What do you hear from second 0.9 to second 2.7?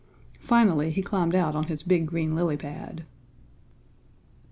climbed out on his big green lily